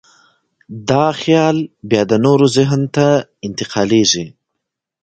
دا 0.89 1.05
خیال 1.21 1.57
بیا 1.89 2.01
د 2.11 2.13
نورو 2.25 2.45
ذهن 2.57 2.81
ته 2.95 3.07
انتقالېږي. 3.47 4.25